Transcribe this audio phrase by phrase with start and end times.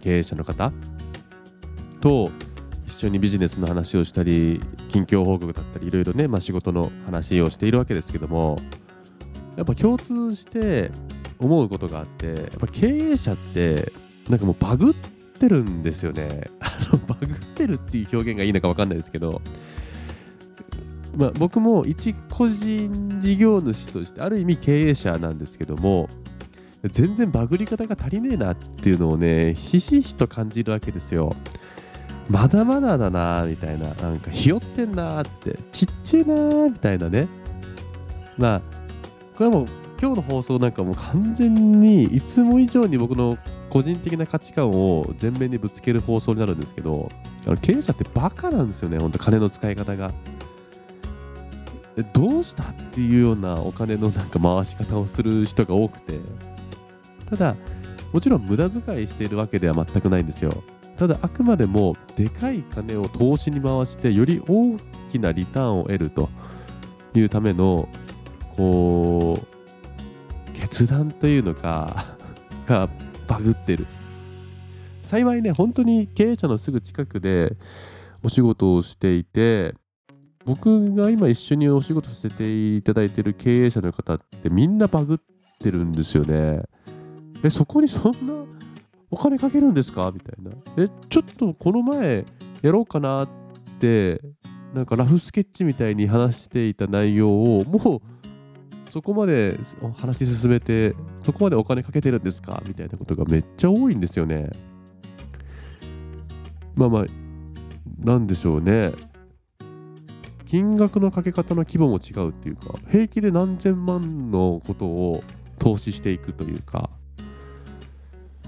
[0.00, 0.72] 経営者の方
[2.00, 2.30] と
[2.86, 8.58] 一緒にビジネスの話をしたり近況報告だったりいろいろね、まあ、仕事の話をしているわけですけども
[9.56, 10.92] やっぱ共通して
[11.38, 13.92] 思うことがあってやっぱ経営者って
[14.28, 16.50] なんかもうバグってるんですよね。
[16.60, 19.42] あのバグってるっていう表現がいいのか分かんないですけど、
[21.16, 26.08] まあ、僕も一個人事業主としてある意味経営者なんですけども
[26.88, 31.34] 全然バグり方が足りねえなっていうのをねひしひしと感じるわけですよ。
[32.28, 37.28] まだまだだなみたいななんかひよってんなってちっちゃいなみたいなね。
[38.36, 38.60] まあ
[39.36, 39.66] これはもう
[40.00, 43.38] 今日の放送なんかもう完全にいつも以上に僕の
[43.70, 47.08] 個人的な価値観を前面にぶつける放送になるんですけど
[47.46, 50.12] あの経営者ってバカなんですよね本当金の使い方が。
[52.12, 56.20] どうしたっていうようなお金のなんか回し方をする人が多くて。
[57.26, 57.56] ただ
[58.12, 60.62] もちろん無駄遣いしているわけでは全くないんですよ。
[60.96, 64.78] ただあくまでもでかい金を投資に回してより大
[65.10, 66.30] きなリターンを得ると
[67.14, 67.88] いうための
[68.56, 72.16] こう決断というのか
[72.66, 72.88] が
[73.26, 73.86] バグってる。
[75.02, 77.56] 幸いね本当に経営者のすぐ近くで
[78.24, 79.74] お仕事をしていて
[80.44, 85.18] 僕が今一緒にお仕事させていただいている経営者の方ってみんなバグっ
[85.60, 86.62] てるんですよね。
[87.42, 88.34] えそこにそんな
[89.10, 90.10] お金かけるんですか？
[90.12, 92.24] みたいなえちょっとこの前
[92.62, 93.28] やろうかなっ
[93.78, 94.20] て
[94.74, 98.00] なんかラフスケッチみたいに話していた内容をもう
[98.90, 99.58] そこまで
[99.96, 102.62] 話し進めてそこまでお金かけてるんですか？
[102.66, 104.50] みたいなことがめっちゃ多いんですよね。
[106.74, 107.04] まあまあ
[107.98, 108.92] なんでしょうね。
[110.44, 115.24] 金額のかけ方の規模も違うっていうか平気で何千万のことを
[115.58, 116.88] 投資していくというか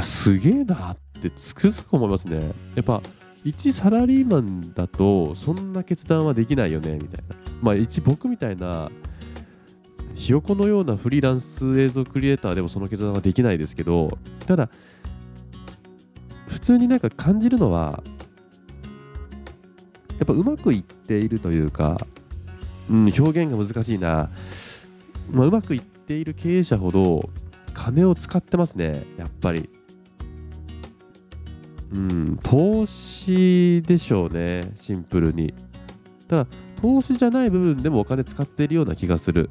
[0.00, 2.52] やすげえなってつくづく思いますね。
[2.74, 3.02] やっぱ
[3.44, 7.36] 一サラリーマンだとそんな決断はできないよねみたいな。
[7.62, 8.90] まあ一僕みたいな
[10.14, 14.68] ひよこのようなフリーランス映像クリエイターでもその決断はできないですけどただ
[16.48, 18.02] 普通になんか感じるのは
[20.18, 21.96] やっぱうまくいっているというか、
[22.90, 24.30] うん、表現が難しいな、
[25.30, 27.30] まあ、うまくいっている経営者ほど
[27.72, 29.68] 金を使ってますねやっぱり。
[31.92, 35.54] うん投資でしょうねシンプルに。
[36.28, 36.46] ただ
[36.80, 39.50] 投資じゃない部分でもお金使っているような気がする。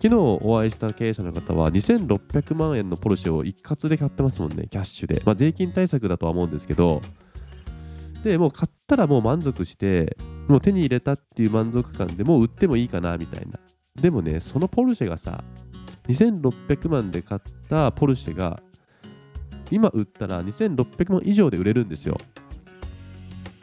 [0.00, 7.02] 昨日お会いした経営者の方は2600万円のポルシェを一括で買ってますもんねキャッシュで、まあ、税金対策だとは思うんですけど。
[8.22, 10.16] でもう買ったらもう満足して
[10.48, 13.58] もう手に入れたっていう満足感でもう売ってもいいかなみたいな。
[14.00, 15.42] でもねそのポルシェがさ
[16.08, 18.60] 2600万で買ったポルシェが
[19.70, 22.16] 今売ったら2600万以上で売れるんですよ。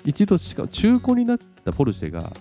[0.03, 2.31] 一度しかも中古になったポルシェが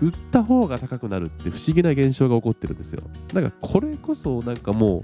[0.00, 3.02] 売った方が高くなるって不思議な現象が起こってるんですよ。
[3.32, 5.02] だからこれこそなんかもう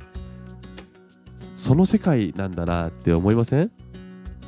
[1.54, 3.70] その世界なんだなって思いません？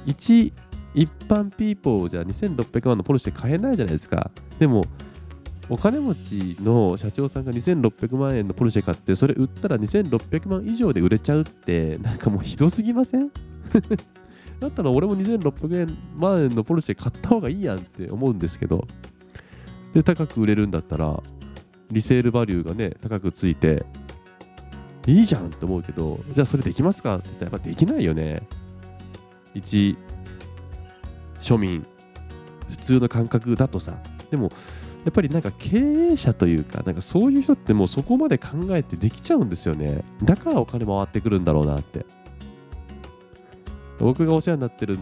[0.04, 0.52] 一
[0.94, 4.32] 一般ピーポーじゃ2600万のポルシェ買えないじゃないですか。
[4.58, 4.84] でも
[5.68, 13.30] お金持ちの社長さんが2600万円のポルシェ買ってそれ売ったら2600万以上で売れちゃうってなんかもうひどすぎません？
[14.60, 18.86] だったら俺も2600万円のポルシェ買った方がいいやんって思うんですけど。
[19.94, 21.22] で高く売れるんだったら
[21.90, 23.84] リセールバリューがね高くついて
[25.06, 27.16] いいじゃんって思うけどじゃあそれできますか？
[27.16, 28.42] って言ったらやっぱできないよね。
[29.54, 29.96] 一
[31.40, 31.84] 庶民。
[32.70, 33.98] 普通の感覚だとさ。
[34.30, 34.50] でも
[35.04, 40.04] やっぱりなんか経営者というかなんかそういう人ってもうそこまで考えてできちゃうんですよね。
[40.22, 42.06] だからお金回ってくるんだろうなって。
[43.98, 44.98] 僕がお世話になってる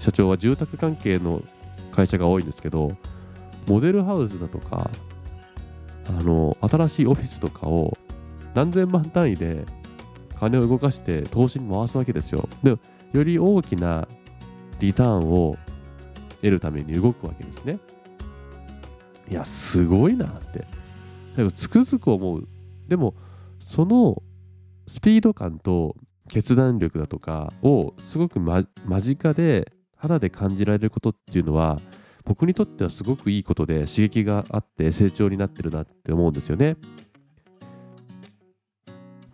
[0.00, 1.42] 社長は住宅関係の
[1.92, 2.96] 会社が多いんですけど
[3.68, 4.90] モデルハウスだとか
[6.08, 7.96] あの新しいオフィスとかを
[8.54, 9.64] 何千万単位で
[10.38, 12.48] 金を動かして投資に回すわけですよ。
[12.62, 12.76] で
[13.12, 14.08] より大きな
[14.80, 15.56] リターンを
[16.40, 17.78] 得るために動くわけですね。
[19.28, 20.66] いやすごいなって。
[21.54, 22.48] つくづく思う。
[22.88, 23.14] でも
[23.58, 24.22] その
[24.86, 25.96] スピード感と
[26.28, 31.80] 決断力だとかをすごく、ま、間近で肌で感じられることっていうのは
[32.24, 36.76] 僕にとってはすごくいいことで刺激があって成長になってるなって思うんですよね。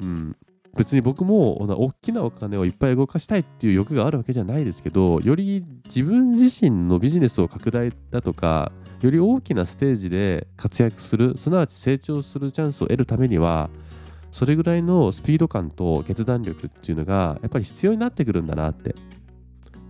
[0.01, 0.37] うん、
[0.77, 8.71] 別に僕も大きなお金をいっぱい動かしたいっていう欲があるわけじゃないですけどより自分自身のビジネスを拡大だとか
[9.01, 13.71] より大きなステージで活躍するすなわち成長するチャンスを得るためには
[14.31, 18.95] それぐらいのスピード感と決断力っていうのがやっぱり必要になってくるんだなって。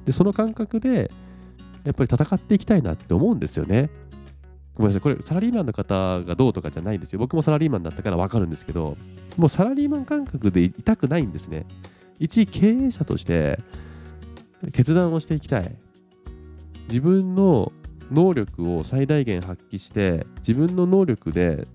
[0.04, 1.10] でその感覚で
[1.84, 3.90] やっぱり戦っていきたいなって思うんですよね。
[4.74, 5.00] ごめんなさい。
[5.00, 7.18] これサラリーマンの方がどうとかじゃないんですよ。
[7.18, 8.96] 僕もサラリーマンだったから分かるんですけど
[9.36, 11.66] もうサラリーマン感覚でいたくないんですね。
[12.18, 13.58] 一経営者として
[14.72, 15.76] 決断をしていきたい。
[16.88, 17.72] 自分の
[18.10, 21.68] 能力を最大限発揮して自分の能力で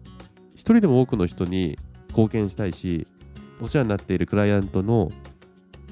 [0.54, 3.08] 一人でも多くの人に貢献したいし
[3.62, 5.12] お世話になっているクライアントの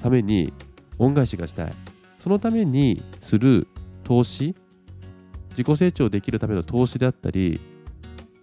[0.02, 0.52] ために
[0.98, 1.72] 恩返しがしたい。
[2.18, 3.66] そのためにする
[4.04, 4.54] 投資
[5.56, 7.60] 自己成長できるための投資であったり、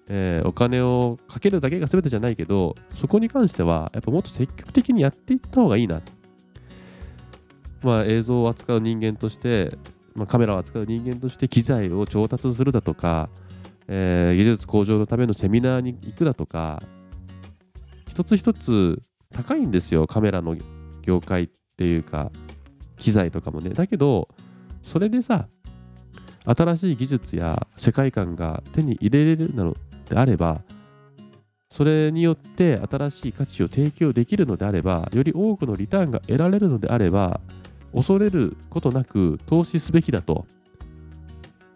[0.07, 6.01] えー、お金をかけるだけが全てじゃないけどそこに関してはやっぱもっと積極的にやっていった方がいいな。
[7.83, 9.77] まあ映像を扱う人間として
[10.15, 13.29] まあ、カメラを扱う人間として機材を調達するだとか、
[13.87, 16.81] えー、技術向上のためのセミナーに行くだとか
[18.07, 19.01] 一つ一つ
[19.33, 20.55] 高いんですよカメラの
[21.01, 22.31] 業界っていうか
[22.97, 23.71] 機材とかもね。
[23.71, 24.27] だけど
[24.81, 25.47] それでさ
[26.45, 29.75] 新しい技術や世界観が手に入れれるの
[30.09, 30.61] であれば
[31.69, 37.39] それによって新しい価値を提供できるのであればより多くのリターンが得られるのであれば
[37.93, 40.45] 恐れることなく投資すべきだと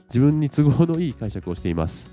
[0.08, 2.10] 自分に都合のいい解釈をしています。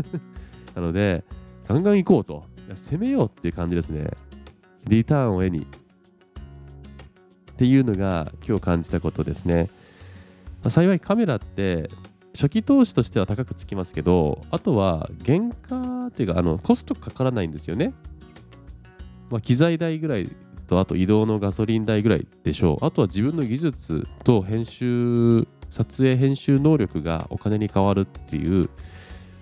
[0.74, 1.24] なので
[1.68, 2.44] ガンガン行こうと。
[2.66, 4.10] いや攻めようっていう感じですね。
[4.88, 5.66] リターンを得に。
[7.52, 9.70] っていうのが今日感じたことですね、
[10.66, 11.88] まあ、幸いカメラって
[12.34, 17.94] 初期投資としては高くつきますけどあとは原価っていうかあのコストかからないんですよね、
[19.30, 20.34] まあ、機材代ぐらい
[20.66, 22.84] とあと移動のガソリン代ぐらいでしょう。
[22.84, 28.68] あとは自分の技術と編集撮影編集能力がお金に変わるっていう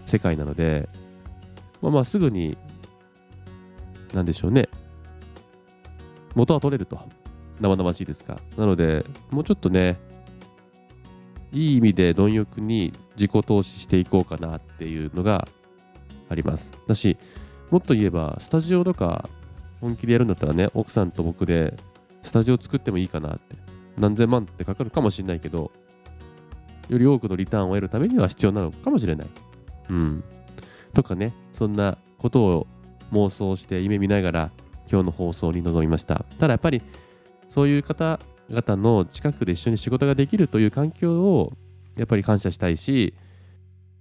[0.05, 0.91] 世界なので
[1.81, 2.59] まあまあすぐに
[4.13, 4.69] 何でしょうね。
[6.35, 7.01] 元は取れると。
[7.61, 9.97] 生々しいですかなのでもうちょっとね
[11.55, 15.49] いい意味で貪欲に自己投資していこうかなっていうのが
[16.29, 17.17] ありますだし
[17.71, 19.29] もっと言えばスタジオとか
[19.85, 21.77] 本気でやるんだったらね、奥さんと僕で
[22.23, 23.55] スタジオ作ってもいいかなって、
[23.99, 25.71] 何千万ってかかるかもしれないけど、
[26.89, 29.29] より多くのリターンを得るためには必要なのかもしれない。
[29.91, 30.25] うん。
[30.95, 32.67] とかね、そんなことを
[33.13, 34.51] 妄想して夢見ながら
[34.91, 36.25] 今日の放送に臨みました。
[36.39, 36.81] ただやっぱり
[37.51, 41.53] そういう方々の近くで一緒に仕事ができるという環境を
[41.97, 43.15] やっぱり感謝したいし、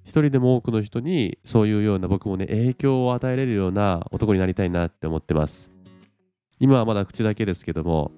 [0.03, 5.71] 一人でも多くの人にそういうような僕もね影響を与えれるような男になりたいなって思ってます。
[6.59, 8.11] 今はまだ口だけですけども、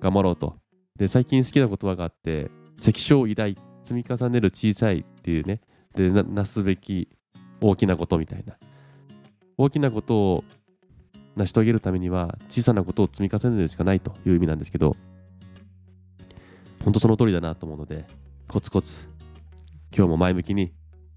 [0.00, 0.56] 頑張ろうと。
[0.96, 5.60] で、最近好きな言葉があって、関小偉大、積み重ねる小さいっていうね、
[5.94, 7.08] で、なすべき
[7.60, 8.56] 大きなことみたいな。
[9.56, 10.44] 大きなことを
[11.36, 14.96] 成し遂げるためには、小さなことを積み重ねるしかないという意味なんですけど、
[16.84, 18.06] 本当その通りだなと思うので、
[18.48, 19.08] コツコツ、
[19.94, 20.72] 今日も前向きに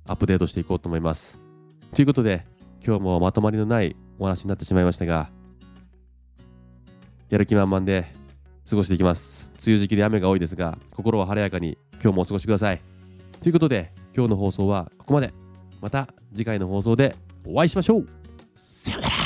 [0.05, 1.39] アップデートしていこうと思います。
[1.93, 2.45] ということで
[2.85, 5.29] 今日もまとまりのないお話になってしまいましたが
[7.29, 8.13] やる気満々で
[8.69, 9.49] 過ごしていきます。
[9.65, 12.81] 梅雨時期で雨が多いですが心は晴れやかに今日もお過ごしください。
[13.41, 15.33] ということで今日の放送はここまで。
[15.81, 18.07] また次回の放送でお会いしましょう。
[18.55, 19.24] さよなら